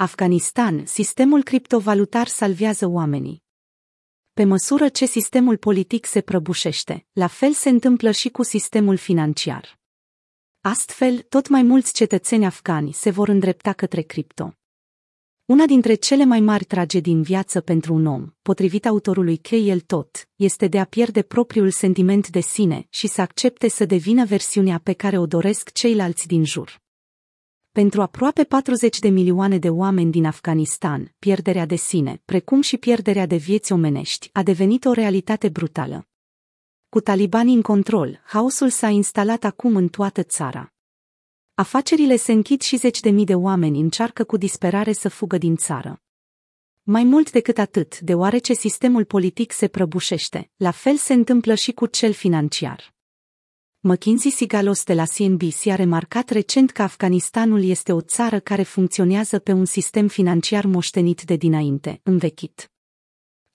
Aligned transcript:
Afganistan, 0.00 0.86
sistemul 0.86 1.42
criptovalutar 1.42 2.26
salvează 2.26 2.86
oamenii. 2.86 3.42
Pe 4.32 4.44
măsură 4.44 4.88
ce 4.88 5.06
sistemul 5.06 5.56
politic 5.56 6.06
se 6.06 6.20
prăbușește, 6.20 7.06
la 7.12 7.26
fel 7.26 7.52
se 7.52 7.68
întâmplă 7.68 8.10
și 8.10 8.28
cu 8.28 8.42
sistemul 8.42 8.96
financiar. 8.96 9.78
Astfel, 10.60 11.20
tot 11.28 11.48
mai 11.48 11.62
mulți 11.62 11.92
cetățeni 11.92 12.44
afgani 12.44 12.92
se 12.92 13.10
vor 13.10 13.28
îndrepta 13.28 13.72
către 13.72 14.02
cripto. 14.02 14.54
Una 15.44 15.66
dintre 15.66 15.94
cele 15.94 16.24
mai 16.24 16.40
mari 16.40 16.64
tragedii 16.64 17.12
în 17.12 17.22
viață 17.22 17.60
pentru 17.60 17.94
un 17.94 18.06
om, 18.06 18.26
potrivit 18.42 18.86
autorului 18.86 19.36
K.L. 19.36 19.78
Tot, 19.86 20.28
este 20.36 20.66
de 20.66 20.78
a 20.78 20.84
pierde 20.84 21.22
propriul 21.22 21.70
sentiment 21.70 22.28
de 22.28 22.40
sine 22.40 22.86
și 22.90 23.06
să 23.06 23.20
accepte 23.20 23.68
să 23.68 23.84
devină 23.84 24.24
versiunea 24.24 24.80
pe 24.82 24.92
care 24.92 25.18
o 25.18 25.26
doresc 25.26 25.72
ceilalți 25.72 26.26
din 26.26 26.44
jur. 26.44 26.86
Pentru 27.78 28.02
aproape 28.02 28.44
40 28.44 28.98
de 28.98 29.08
milioane 29.08 29.58
de 29.58 29.70
oameni 29.70 30.10
din 30.10 30.24
Afganistan, 30.24 31.14
pierderea 31.18 31.66
de 31.66 31.76
sine, 31.76 32.22
precum 32.24 32.60
și 32.60 32.76
pierderea 32.76 33.26
de 33.26 33.36
vieți 33.36 33.72
omenești, 33.72 34.30
a 34.32 34.42
devenit 34.42 34.84
o 34.84 34.92
realitate 34.92 35.48
brutală. 35.48 36.08
Cu 36.88 37.00
talibanii 37.00 37.54
în 37.54 37.62
control, 37.62 38.20
haosul 38.24 38.68
s-a 38.68 38.88
instalat 38.88 39.44
acum 39.44 39.76
în 39.76 39.88
toată 39.88 40.22
țara. 40.22 40.72
Afacerile 41.54 42.16
se 42.16 42.32
închid 42.32 42.60
și 42.60 42.76
zeci 42.76 43.00
de 43.00 43.10
mii 43.10 43.24
de 43.24 43.34
oameni 43.34 43.80
încearcă 43.80 44.24
cu 44.24 44.36
disperare 44.36 44.92
să 44.92 45.08
fugă 45.08 45.38
din 45.38 45.56
țară. 45.56 46.02
Mai 46.82 47.04
mult 47.04 47.30
decât 47.30 47.58
atât, 47.58 48.00
deoarece 48.00 48.52
sistemul 48.52 49.04
politic 49.04 49.52
se 49.52 49.68
prăbușește, 49.68 50.50
la 50.56 50.70
fel 50.70 50.96
se 50.96 51.12
întâmplă 51.12 51.54
și 51.54 51.72
cu 51.72 51.86
cel 51.86 52.12
financiar. 52.12 52.96
McKinsey 53.90 54.30
Sigalos 54.30 54.84
de 54.84 54.94
la 54.94 55.04
CNBC 55.04 55.66
a 55.66 55.74
remarcat 55.74 56.30
recent 56.30 56.70
că 56.70 56.82
Afganistanul 56.82 57.64
este 57.64 57.92
o 57.92 58.00
țară 58.00 58.40
care 58.40 58.62
funcționează 58.62 59.38
pe 59.38 59.52
un 59.52 59.64
sistem 59.64 60.08
financiar 60.08 60.66
moștenit 60.66 61.22
de 61.22 61.36
dinainte, 61.36 62.00
învechit. 62.02 62.70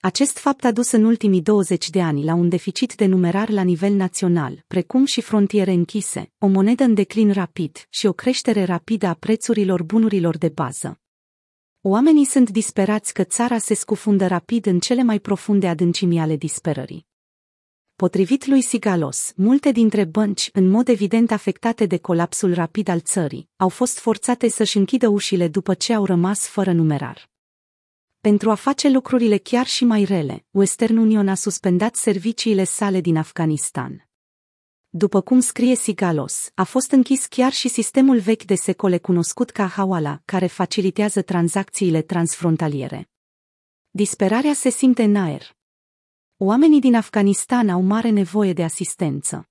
Acest 0.00 0.38
fapt 0.38 0.64
a 0.64 0.72
dus 0.72 0.90
în 0.90 1.04
ultimii 1.04 1.42
20 1.42 1.90
de 1.90 2.02
ani 2.02 2.24
la 2.24 2.34
un 2.34 2.48
deficit 2.48 2.94
de 2.94 3.06
numerar 3.06 3.48
la 3.50 3.62
nivel 3.62 3.92
național, 3.92 4.64
precum 4.66 5.04
și 5.04 5.20
frontiere 5.20 5.72
închise, 5.72 6.32
o 6.38 6.46
monedă 6.46 6.84
în 6.84 6.94
declin 6.94 7.32
rapid 7.32 7.86
și 7.88 8.06
o 8.06 8.12
creștere 8.12 8.64
rapidă 8.64 9.06
a 9.06 9.14
prețurilor 9.14 9.82
bunurilor 9.82 10.38
de 10.38 10.48
bază. 10.48 11.00
Oamenii 11.80 12.24
sunt 12.24 12.50
disperați 12.50 13.12
că 13.12 13.24
țara 13.24 13.58
se 13.58 13.74
scufundă 13.74 14.26
rapid 14.26 14.66
în 14.66 14.78
cele 14.78 15.02
mai 15.02 15.18
profunde 15.18 15.68
adâncimi 15.68 16.20
ale 16.20 16.36
disperării. 16.36 17.12
Potrivit 17.96 18.46
lui 18.46 18.60
Sigalos, 18.60 19.32
multe 19.36 19.72
dintre 19.72 20.04
bănci, 20.04 20.50
în 20.52 20.68
mod 20.68 20.88
evident 20.88 21.30
afectate 21.30 21.86
de 21.86 21.98
colapsul 21.98 22.54
rapid 22.54 22.88
al 22.88 23.00
țării, 23.00 23.48
au 23.56 23.68
fost 23.68 23.98
forțate 23.98 24.48
să-și 24.48 24.76
închidă 24.76 25.08
ușile 25.08 25.48
după 25.48 25.74
ce 25.74 25.94
au 25.94 26.04
rămas 26.04 26.46
fără 26.46 26.72
numerar. 26.72 27.30
Pentru 28.20 28.50
a 28.50 28.54
face 28.54 28.88
lucrurile 28.88 29.36
chiar 29.36 29.66
și 29.66 29.84
mai 29.84 30.04
rele, 30.04 30.44
Western 30.50 30.96
Union 30.96 31.28
a 31.28 31.34
suspendat 31.34 31.94
serviciile 31.94 32.64
sale 32.64 33.00
din 33.00 33.16
Afganistan. 33.16 34.08
După 34.88 35.20
cum 35.20 35.40
scrie 35.40 35.74
Sigalos, 35.74 36.50
a 36.54 36.64
fost 36.64 36.90
închis 36.90 37.26
chiar 37.26 37.52
și 37.52 37.68
sistemul 37.68 38.18
vechi 38.18 38.44
de 38.44 38.54
secole 38.54 38.98
cunoscut 38.98 39.50
ca 39.50 39.66
Hawala, 39.66 40.22
care 40.24 40.46
facilitează 40.46 41.22
tranzacțiile 41.22 42.02
transfrontaliere. 42.02 43.10
Disperarea 43.90 44.52
se 44.52 44.68
simte 44.68 45.02
în 45.02 45.16
aer. 45.16 45.56
Oamenii 46.36 46.80
din 46.80 46.94
Afganistan 46.94 47.68
au 47.68 47.82
mare 47.82 48.08
nevoie 48.08 48.52
de 48.52 48.64
asistență. 48.64 49.48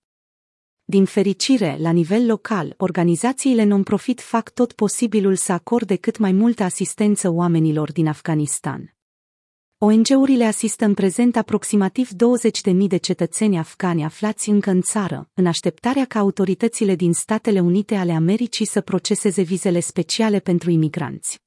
Din 0.83 1.05
fericire, 1.05 1.77
la 1.79 1.91
nivel 1.91 2.25
local, 2.25 2.73
organizațiile 2.77 3.63
non-profit 3.63 4.21
fac 4.21 4.49
tot 4.49 4.73
posibilul 4.73 5.35
să 5.35 5.51
acorde 5.51 5.95
cât 5.95 6.17
mai 6.17 6.31
multă 6.31 6.63
asistență 6.63 7.29
oamenilor 7.29 7.91
din 7.91 8.07
Afganistan. 8.07 8.95
ONG-urile 9.77 10.43
asistă 10.43 10.85
în 10.85 10.93
prezent 10.93 11.35
aproximativ 11.35 12.09
20.000 12.09 12.73
de 12.87 12.97
cetățeni 12.97 13.57
afgani 13.57 14.03
aflați 14.03 14.49
încă 14.49 14.69
în 14.69 14.81
țară, 14.81 15.29
în 15.33 15.45
așteptarea 15.45 16.05
ca 16.05 16.19
autoritățile 16.19 16.95
din 16.95 17.13
Statele 17.13 17.59
Unite 17.59 17.95
ale 17.95 18.11
Americii 18.11 18.65
să 18.65 18.81
proceseze 18.81 19.41
vizele 19.41 19.79
speciale 19.79 20.39
pentru 20.39 20.69
imigranți. 20.69 21.41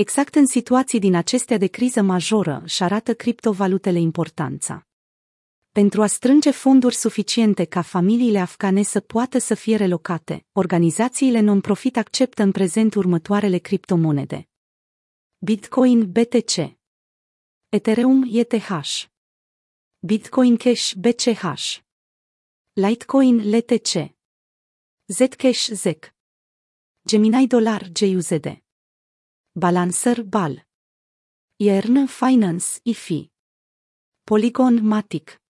Exact 0.00 0.34
în 0.34 0.46
situații 0.46 0.98
din 0.98 1.14
acestea 1.14 1.58
de 1.58 1.66
criză 1.66 2.02
majoră 2.02 2.62
și 2.66 2.82
arată 2.82 3.14
criptovalutele 3.14 3.98
importanța 3.98 4.86
pentru 5.72 6.02
a 6.02 6.06
strânge 6.06 6.50
fonduri 6.50 6.94
suficiente 6.94 7.64
ca 7.64 7.82
familiile 7.82 8.38
afgane 8.38 8.82
să 8.82 9.00
poată 9.00 9.38
să 9.38 9.54
fie 9.54 9.76
relocate, 9.76 10.46
organizațiile 10.52 11.40
non-profit 11.40 11.96
acceptă 11.96 12.42
în 12.42 12.52
prezent 12.52 12.94
următoarele 12.94 13.58
criptomonede. 13.58 14.48
Bitcoin 15.38 16.10
BTC 16.12 16.76
Ethereum 17.68 18.28
ETH 18.32 19.02
Bitcoin 19.98 20.56
Cash 20.56 20.92
BCH 20.94 21.42
Litecoin 22.72 23.50
LTC 23.56 24.14
Zcash 25.06 25.68
ZEC 25.68 26.14
Gemini 27.06 27.46
Dollar 27.46 27.88
GUZD 28.00 28.62
Balancer 29.60 30.22
BAL 30.22 30.66
Iern 31.56 32.06
Finance 32.06 32.78
IFI 32.82 33.30
Polygon 34.24 34.86
Matic 34.86 35.40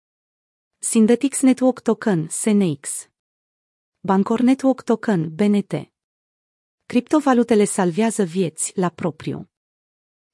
Synthetix 0.79 1.41
Network 1.41 1.81
Token, 1.81 2.29
SNX. 2.29 3.09
Bancor 4.01 4.41
Network 4.41 4.83
Token, 4.83 5.35
BNT. 5.35 5.73
Criptovalutele 6.87 7.65
salvează 7.65 8.23
vieți 8.25 8.73
la 8.75 8.89
propriu. 8.89 9.51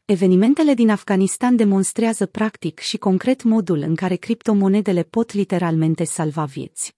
Evenimentele 0.05 0.75
din 0.75 0.91
Afganistan 0.91 1.57
demonstrează 1.57 2.27
practic 2.27 2.79
și 2.79 2.97
concret 2.97 3.43
modul 3.43 3.79
în 3.79 3.95
care 3.95 4.17
criptomonedele 4.17 5.03
pot 5.03 5.33
literalmente 5.33 6.05
salva 6.05 6.45
vieți. 6.45 6.96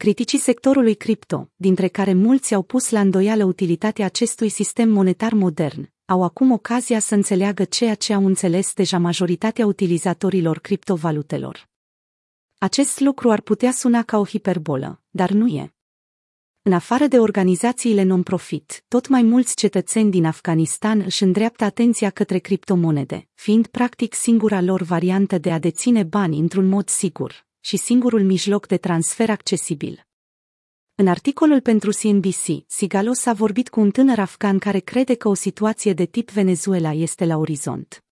Criticii 0.00 0.38
sectorului 0.38 0.94
cripto, 0.94 1.50
dintre 1.56 1.88
care 1.88 2.12
mulți 2.12 2.54
au 2.54 2.62
pus 2.62 2.90
la 2.90 3.00
îndoială 3.00 3.44
utilitatea 3.44 4.04
acestui 4.04 4.48
sistem 4.48 4.90
monetar 4.90 5.32
modern, 5.32 5.92
au 6.04 6.22
acum 6.22 6.50
ocazia 6.50 6.98
să 6.98 7.14
înțeleagă 7.14 7.64
ceea 7.64 7.94
ce 7.94 8.12
au 8.12 8.26
înțeles 8.26 8.74
deja 8.74 8.98
majoritatea 8.98 9.66
utilizatorilor 9.66 10.58
criptovalutelor. 10.58 11.68
Acest 12.58 13.00
lucru 13.00 13.30
ar 13.30 13.40
putea 13.40 13.72
suna 13.72 14.02
ca 14.02 14.18
o 14.18 14.24
hiperbolă, 14.24 15.02
dar 15.10 15.30
nu 15.30 15.46
e. 15.46 15.74
În 16.62 16.72
afară 16.72 17.06
de 17.06 17.18
organizațiile 17.18 18.02
non-profit, 18.02 18.84
tot 18.88 19.08
mai 19.08 19.22
mulți 19.22 19.54
cetățeni 19.56 20.10
din 20.10 20.24
Afganistan 20.24 21.00
își 21.00 21.22
îndreaptă 21.22 21.64
atenția 21.64 22.10
către 22.10 22.38
criptomonede, 22.38 23.28
fiind 23.34 23.66
practic 23.66 24.14
singura 24.14 24.60
lor 24.60 24.82
variantă 24.82 25.38
de 25.38 25.52
a 25.52 25.58
deține 25.58 26.02
bani 26.02 26.38
într-un 26.38 26.68
mod 26.68 26.88
sigur 26.88 27.48
și 27.60 27.76
singurul 27.76 28.22
mijloc 28.22 28.66
de 28.66 28.76
transfer 28.76 29.30
accesibil. 29.30 30.06
În 30.94 31.06
articolul 31.06 31.60
pentru 31.60 31.90
CNBC, 31.90 32.64
Sigalos 32.66 33.26
a 33.26 33.32
vorbit 33.32 33.68
cu 33.68 33.80
un 33.80 33.90
tânăr 33.90 34.18
afgan 34.18 34.58
care 34.58 34.78
crede 34.78 35.14
că 35.14 35.28
o 35.28 35.34
situație 35.34 35.92
de 35.92 36.04
tip 36.04 36.30
Venezuela 36.30 36.92
este 36.92 37.24
la 37.24 37.36
orizont. 37.36 38.04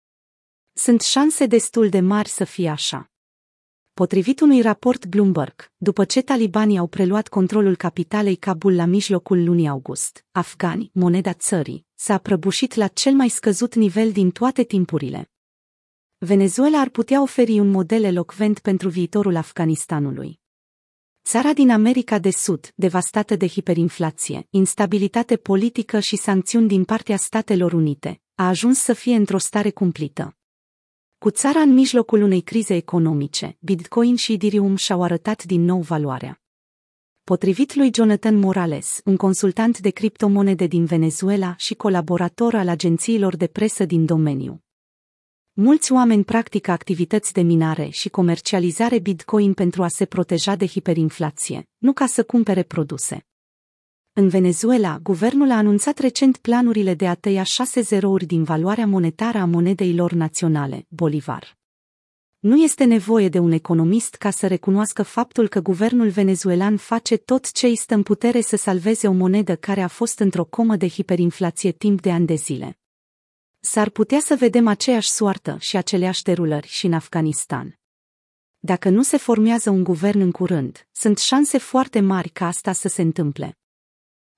Sunt 0.72 1.00
șanse 1.00 1.46
destul 1.46 1.88
de 1.88 2.00
mari 2.00 2.28
să 2.28 2.44
fie 2.44 2.68
așa. 2.68 3.10
Potrivit 3.92 4.40
unui 4.40 4.60
raport 4.60 5.06
Bloomberg, 5.06 5.72
după 5.76 6.04
ce 6.04 6.22
talibanii 6.22 6.78
au 6.78 6.86
preluat 6.86 7.28
controlul 7.28 7.76
capitalei 7.76 8.36
Kabul 8.36 8.74
la 8.74 8.84
mijlocul 8.84 9.44
lunii 9.44 9.68
august, 9.68 10.24
afgani, 10.32 10.90
moneda 10.92 11.32
țării, 11.32 11.86
s-a 11.94 12.18
prăbușit 12.18 12.74
la 12.74 12.88
cel 12.88 13.12
mai 13.12 13.28
scăzut 13.28 13.74
nivel 13.74 14.12
din 14.12 14.30
toate 14.30 14.62
timpurile. 14.62 15.30
Venezuela 16.20 16.78
ar 16.78 16.88
putea 16.88 17.22
oferi 17.22 17.58
un 17.58 17.70
model 17.70 18.04
elocvent 18.04 18.58
pentru 18.58 18.88
viitorul 18.88 19.36
Afganistanului. 19.36 20.40
Țara 21.24 21.52
din 21.52 21.70
America 21.70 22.18
de 22.18 22.30
Sud, 22.30 22.72
devastată 22.74 23.36
de 23.36 23.48
hiperinflație, 23.48 24.46
instabilitate 24.50 25.36
politică 25.36 26.00
și 26.00 26.16
sancțiuni 26.16 26.68
din 26.68 26.84
partea 26.84 27.16
Statelor 27.16 27.72
Unite, 27.72 28.20
a 28.34 28.48
ajuns 28.48 28.78
să 28.78 28.92
fie 28.92 29.14
într-o 29.14 29.38
stare 29.38 29.70
cumplită. 29.70 30.36
Cu 31.18 31.30
țara 31.30 31.60
în 31.60 31.72
mijlocul 31.72 32.22
unei 32.22 32.40
crize 32.40 32.74
economice, 32.74 33.56
Bitcoin 33.60 34.16
și 34.16 34.32
Ethereum 34.32 34.76
și-au 34.76 35.02
arătat 35.02 35.44
din 35.44 35.64
nou 35.64 35.80
valoarea. 35.80 36.42
Potrivit 37.24 37.74
lui 37.74 37.90
Jonathan 37.94 38.36
Morales, 38.36 39.00
un 39.04 39.16
consultant 39.16 39.78
de 39.78 39.90
criptomonede 39.90 40.66
din 40.66 40.84
Venezuela 40.84 41.54
și 41.58 41.74
colaborator 41.74 42.54
al 42.54 42.68
agențiilor 42.68 43.36
de 43.36 43.46
presă 43.46 43.84
din 43.84 44.04
domeniu. 44.04 44.62
Mulți 45.60 45.92
oameni 45.92 46.24
practică 46.24 46.70
activități 46.70 47.32
de 47.32 47.40
minare 47.40 47.88
și 47.88 48.08
comercializare 48.08 48.98
Bitcoin 48.98 49.54
pentru 49.54 49.82
a 49.82 49.88
se 49.88 50.04
proteja 50.04 50.54
de 50.54 50.66
hiperinflație, 50.66 51.68
nu 51.78 51.92
ca 51.92 52.06
să 52.06 52.24
cumpere 52.24 52.62
produse. 52.62 53.26
În 54.12 54.28
Venezuela, 54.28 54.98
guvernul 55.02 55.50
a 55.50 55.56
anunțat 55.56 55.98
recent 55.98 56.36
planurile 56.36 56.94
de 56.94 57.08
a 57.08 57.14
tăia 57.14 57.42
șase 57.42 57.80
zerouri 57.80 58.26
din 58.26 58.42
valoarea 58.42 58.86
monetară 58.86 59.38
a 59.38 59.44
monedei 59.44 59.94
lor 59.94 60.12
naționale, 60.12 60.86
bolivar. 60.88 61.56
Nu 62.38 62.56
este 62.56 62.84
nevoie 62.84 63.28
de 63.28 63.38
un 63.38 63.52
economist 63.52 64.14
ca 64.14 64.30
să 64.30 64.46
recunoască 64.46 65.02
faptul 65.02 65.48
că 65.48 65.60
guvernul 65.60 66.08
venezuelan 66.08 66.76
face 66.76 67.16
tot 67.16 67.52
ce 67.52 67.66
îi 67.66 67.76
stă 67.76 67.94
în 67.94 68.02
putere 68.02 68.40
să 68.40 68.56
salveze 68.56 69.08
o 69.08 69.12
monedă 69.12 69.56
care 69.56 69.80
a 69.80 69.88
fost 69.88 70.18
într-o 70.18 70.44
comă 70.44 70.76
de 70.76 70.88
hiperinflație 70.88 71.72
timp 71.72 72.00
de 72.00 72.10
ani 72.10 72.26
de 72.26 72.34
zile. 72.34 72.78
S-ar 73.60 73.90
putea 73.90 74.20
să 74.20 74.36
vedem 74.38 74.66
aceeași 74.66 75.10
soartă 75.10 75.56
și 75.60 75.76
aceleași 75.76 76.22
derulări 76.22 76.66
și 76.66 76.86
în 76.86 76.92
Afganistan. 76.92 77.78
Dacă 78.58 78.88
nu 78.88 79.02
se 79.02 79.16
formează 79.16 79.70
un 79.70 79.84
guvern 79.84 80.20
în 80.20 80.30
curând, 80.30 80.88
sunt 80.92 81.18
șanse 81.18 81.58
foarte 81.58 82.00
mari 82.00 82.28
ca 82.28 82.46
asta 82.46 82.72
să 82.72 82.88
se 82.88 83.02
întâmple. 83.02 83.58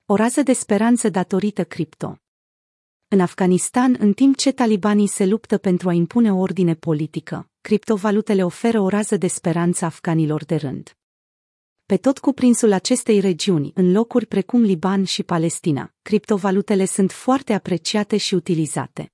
O 0.07 0.15
rază 0.15 0.43
de 0.43 0.53
speranță 0.53 1.09
datorită 1.09 1.65
cripto. 1.65 2.19
În 3.09 3.21
Afganistan, 3.21 3.97
în 3.99 4.13
timp 4.13 4.37
ce 4.37 4.53
talibanii 4.53 5.07
se 5.07 5.27
luptă 5.27 5.59
pentru 5.59 5.89
a 5.89 5.93
impune 5.93 6.33
o 6.33 6.39
ordine 6.39 6.75
politică, 6.75 7.51
criptovalutele 7.61 8.45
oferă 8.45 8.81
o 8.81 8.89
rază 8.89 9.17
de 9.17 9.27
speranță 9.27 9.85
afganilor 9.85 10.45
de 10.45 10.57
rând. 10.57 11.00
Pe 11.91 11.97
tot 11.97 12.19
cuprinsul 12.19 12.73
acestei 12.73 13.21
regiuni, 13.21 13.73
în 13.75 13.93
locuri 13.93 14.27
precum 14.27 14.63
Liban 14.63 15.05
și 15.05 15.23
Palestina, 15.23 15.95
criptovalutele 16.03 16.85
sunt 16.85 17.13
foarte 17.13 17.53
apreciate 17.53 18.17
și 18.17 18.35
utilizate. 18.35 19.13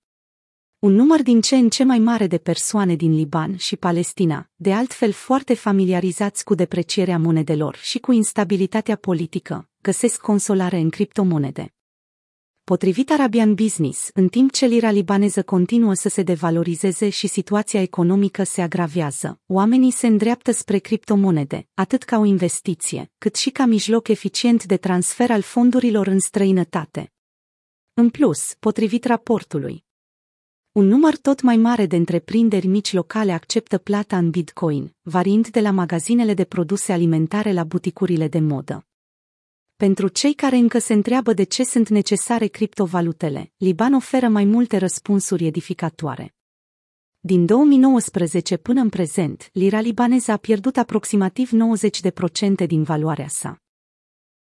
Un 0.78 0.93
număr 0.93 1.23
din 1.23 1.40
ce 1.40 1.56
în 1.56 1.69
ce 1.69 1.84
mai 1.84 1.99
mare 1.99 2.26
de 2.26 2.38
persoane 2.38 2.94
din 2.94 3.14
Liban 3.14 3.56
și 3.56 3.76
Palestina, 3.76 4.50
de 4.55 4.73
altfel 4.73 5.12
foarte 5.12 5.55
familiarizați 5.55 6.44
cu 6.44 6.55
deprecierea 6.55 7.19
monedelor 7.19 7.76
și 7.76 7.99
cu 7.99 8.12
instabilitatea 8.12 8.96
politică, 8.96 9.69
găsesc 9.82 10.20
consolare 10.20 10.76
în 10.76 10.90
criptomonede. 10.90 11.75
Potrivit 12.72 13.10
Arabian 13.10 13.54
Business, 13.54 14.10
în 14.14 14.28
timp 14.28 14.52
ce 14.52 14.66
lira 14.66 14.90
libaneză 14.90 15.42
continuă 15.42 15.94
să 15.94 16.08
se 16.08 16.22
devalorizeze 16.22 17.08
și 17.08 17.26
situația 17.26 17.80
economică 17.80 18.42
se 18.42 18.62
agravează, 18.62 19.40
oamenii 19.46 19.90
se 19.90 20.06
îndreaptă 20.06 20.50
spre 20.50 20.78
criptomonede, 20.78 21.68
atât 21.74 22.02
ca 22.02 22.18
o 22.18 22.24
investiție, 22.24 23.10
cât 23.18 23.34
și 23.34 23.50
ca 23.50 23.64
mijloc 23.64 24.08
eficient 24.08 24.64
de 24.64 24.76
transfer 24.76 25.30
al 25.30 25.40
fondurilor 25.40 26.06
în 26.06 26.18
străinătate. 26.18 27.12
În 27.94 28.10
plus, 28.10 28.54
potrivit 28.58 29.04
raportului, 29.04 29.84
un 30.72 30.86
număr 30.86 31.16
tot 31.16 31.42
mai 31.42 31.56
mare 31.56 31.86
de 31.86 31.96
întreprinderi 31.96 32.66
mici 32.66 32.92
locale 32.92 33.32
acceptă 33.32 33.78
plata 33.78 34.16
în 34.16 34.30
Bitcoin, 34.30 34.94
variind 35.02 35.48
de 35.48 35.60
la 35.60 35.70
magazinele 35.70 36.34
de 36.34 36.44
produse 36.44 36.92
alimentare 36.92 37.52
la 37.52 37.64
buticurile 37.64 38.28
de 38.28 38.38
modă. 38.38 38.86
Pentru 39.76 40.08
cei 40.08 40.34
care 40.34 40.56
încă 40.56 40.78
se 40.78 40.93
întreabă 40.93 41.32
de 41.32 41.44
ce 41.44 41.64
sunt 41.64 41.88
necesare 41.88 42.46
criptovalutele, 42.46 43.52
Liban 43.56 43.94
oferă 43.94 44.28
mai 44.28 44.44
multe 44.44 44.76
răspunsuri 44.76 45.46
edificatoare. 45.46 46.34
Din 47.20 47.46
2019 47.46 48.56
până 48.56 48.81
în 48.81 48.88
prezent, 48.88 49.49
lira 49.52 49.81
libaneză 49.81 50.32
a 50.32 50.37
pierdut 50.37 50.76
aproximativ 50.76 51.50
90% 52.62 52.67
din 52.67 52.82
valoarea 52.82 53.28
sa. 53.28 53.62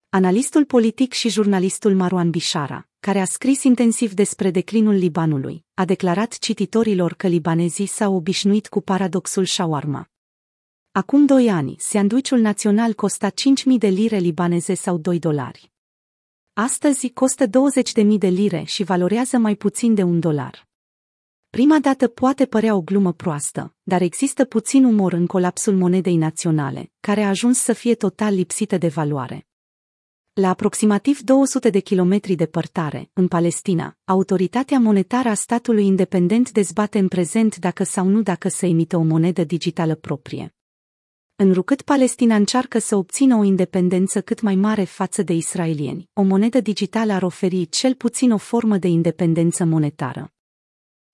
Analistul 0.09 0.65
politic 0.65 1.13
și 1.13 1.29
jurnalistul 1.29 1.95
Marwan 1.95 2.29
Bishara, 2.29 2.87
care 2.99 3.19
a 3.19 3.25
scris 3.25 3.63
intensiv 3.63 4.13
despre 4.13 4.51
declinul 4.51 4.93
Libanului, 4.93 5.65
a 5.73 5.85
declarat 5.85 6.37
cititorilor 6.37 7.13
că 7.13 7.27
libanezii 7.27 7.85
s-au 7.85 8.15
obișnuit 8.15 8.67
cu 8.67 8.81
paradoxul 8.81 9.45
shawarma. 9.45 10.09
Acum 10.97 11.25
doi 11.25 11.49
ani, 11.49 11.75
sandwichul 11.79 12.39
național 12.39 12.93
costa 12.93 13.29
5.000 13.29 13.33
de 13.77 13.87
lire 13.87 14.17
libaneze 14.17 14.73
sau 14.73 14.97
2 14.97 15.19
dolari. 15.19 15.71
Astăzi 16.53 17.09
costă 17.09 17.45
20.000 17.45 17.51
de 18.17 18.27
lire 18.27 18.63
și 18.63 18.83
valorează 18.83 19.37
mai 19.37 19.55
puțin 19.55 19.93
de 19.93 20.03
un 20.03 20.19
dolar. 20.19 20.67
Prima 21.49 21.79
dată 21.79 22.07
poate 22.07 22.45
părea 22.45 22.75
o 22.75 22.81
glumă 22.81 23.13
proastă, 23.13 23.75
dar 23.83 24.01
există 24.01 24.45
puțin 24.45 24.83
umor 24.83 25.13
în 25.13 25.25
colapsul 25.25 25.75
monedei 25.75 26.15
naționale, 26.15 26.91
care 26.99 27.21
a 27.21 27.27
ajuns 27.27 27.59
să 27.59 27.73
fie 27.73 27.95
total 27.95 28.33
lipsită 28.33 28.77
de 28.77 28.87
valoare. 28.87 29.47
La 30.33 30.49
aproximativ 30.49 31.19
200 31.19 31.69
de 31.69 31.79
kilometri 31.79 32.35
departare, 32.35 33.09
în 33.13 33.27
Palestina, 33.27 33.97
autoritatea 34.03 34.79
monetară 34.79 35.29
a 35.29 35.33
statului 35.33 35.85
independent 35.85 36.51
dezbate 36.51 36.99
în 36.99 37.07
prezent 37.07 37.57
dacă 37.57 37.83
sau 37.83 38.07
nu 38.07 38.21
dacă 38.21 38.49
să 38.49 38.65
emită 38.65 38.97
o 38.97 39.03
monedă 39.03 39.43
digitală 39.43 39.95
proprie. 39.95 40.55
Înrucât 41.37 41.81
Palestina 41.81 42.35
încearcă 42.35 42.79
să 42.79 42.95
obțină 42.95 43.35
o 43.35 43.43
independență 43.43 44.21
cât 44.21 44.41
mai 44.41 44.55
mare 44.55 44.83
față 44.83 45.23
de 45.23 45.33
israelieni, 45.33 46.09
o 46.13 46.21
monedă 46.21 46.59
digitală 46.59 47.13
ar 47.13 47.23
oferi 47.23 47.69
cel 47.69 47.95
puțin 47.95 48.31
o 48.31 48.37
formă 48.37 48.77
de 48.77 48.87
independență 48.87 49.65
monetară. 49.65 50.33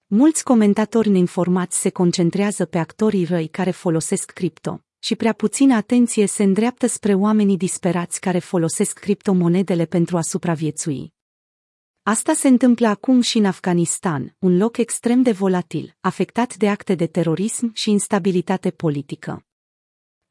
Mulți 0.08 0.44
comentatori 0.44 1.10
neinformați 1.10 1.80
se 1.80 1.90
concentrează 1.90 2.66
pe 2.66 2.78
actorii 2.78 3.26
răi 3.26 3.48
care 3.48 3.72
folosesc 3.72 4.32
cripto, 4.32 4.82
și 5.00 5.16
prea 5.16 5.34
puțină 5.34 5.76
atenție 5.76 6.26
se 6.26 6.44
îndreaptă 6.44 6.88
spre 6.88 7.14
oamenii 7.14 7.58
disperați 7.58 8.20
care 8.20 8.40
folosesc 8.40 9.00
criptomonedele 9.00 9.86
pentru 9.86 10.18
a 10.18 10.22
supraviețui. 10.22 11.14
Asta 12.04 12.34
se 12.34 12.48
întâmplă 12.48 12.88
acum 12.88 13.22
și 13.22 13.38
în 13.38 13.46
Afganistan, 13.46 14.36
un 14.40 14.58
loc 14.58 14.78
extrem 14.78 15.22
de 15.22 15.32
volatil, 15.32 15.96
afectat 16.00 16.56
de 16.56 16.70
acte 16.70 16.96
de 16.96 17.08
terorism 17.08 17.72
și 17.74 17.90
instabilitate 17.90 18.72
politică. 18.72 19.46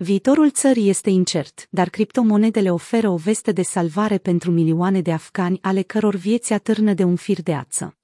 Viitorul 0.02 0.50
țării 0.50 0.88
este 0.88 1.11
incert, 1.11 1.67
dar 1.70 1.88
criptomonedele 1.88 2.73
oferă 2.73 3.08
o 3.08 3.17
veste 3.17 3.52
de 3.52 3.62
salvare 3.62 4.19
pentru 4.19 4.50
milioane 4.50 5.00
de 5.00 5.12
afgani 5.12 5.58
ale 5.62 5.82
căror 5.82 6.14
vieți 6.14 6.52
atârnă 6.52 6.93
de 6.93 7.05
un 7.05 7.17
fir 7.17 7.43
de 7.43 7.55
ață. 7.55 8.00